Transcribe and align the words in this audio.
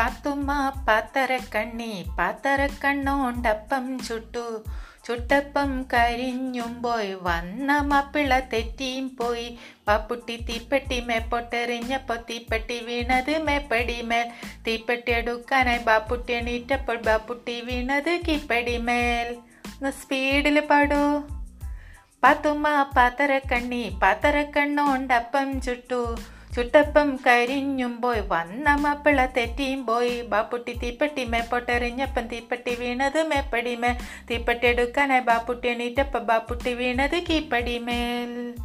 പാത്തുമ്മ 0.00 0.72
പാത്തരക്കണ്ണി 0.88 2.06
പാത്തരക്കണ്ണോണ്ടപ്പം 2.18 3.98
ചുട്ടു. 3.98 4.64
ചുട്ടപ്പം 5.06 5.82
കരിഞ്ഞും 5.92 6.82
പോയി 6.82 7.16
വന്ന 7.20 7.78
മാപ്പിള 7.80 8.38
തെറ്റിയും 8.38 9.16
പോയി. 9.16 9.58
പാപ്പുട്ടി 9.88 10.36
തീപ്പെട്ടി 10.36 11.00
മേപ്പൊട്ടെറിഞ്ഞപ്പോ 11.00 12.14
തീപ്പെട്ടി 12.14 12.80
വീണത് 12.80 13.38
മേപ്പടി 13.38 14.02
മേൽ. 14.02 14.28
തീപ്പെട്ടി 14.66 15.12
എടുക്കാനായി 15.12 15.78
ബാപ്പുട്ടി 15.78 16.32
എണീറ്റപ്പോൾ 16.32 16.96
ബാപ്പുട്ടി 16.96 17.60
വീണത് 17.60 18.20
കീപ്പടി 18.28 18.76
മേൽ. 18.76 19.34
ഒന്ന് 19.66 19.92
സ്പീഡിൽ 19.92 20.60
പാടൂ. 20.60 21.22
പാത്തുമ്മ 22.22 22.82
പാത്തരക്കണ്ണി 22.96 23.98
പാത്തരക്കണ്ണോണ്ടപ്പം 24.02 25.60
ചുട്ടു. 25.60 26.16
ചുട്ടപ്പം 26.56 27.18
കരിഞ്ഞും 27.26 28.00
പോയി. 28.00 28.20
വന്ന 28.20 28.74
മാപ്പിള 28.74 29.26
തെറ്റിയും 29.26 29.86
പോയി. 29.86 30.22
ബാപ്പുട്ടി 30.22 30.72
തീപ്പെട്ടി 30.72 31.24
മേപ്പോട്ടെറിഞ്ഞപ്പം 31.24 32.26
തീപ്പെട്ടി 32.26 32.74
വീണത് 32.74 33.22
മേപ്പടിമേ 33.22 33.98
തീപ്പെട്ടി 34.30 34.66
എടുക്കാനായി 34.66 35.20
ബാപ്പുട്ടി 35.20 35.68
എണീറ്റപ്പം 35.68 36.26
ബാപ്പുട്ടി 36.26 36.74
വീണത് 36.74 37.22
കീപ്പടി 37.22 37.78
മേൽ. 37.78 38.60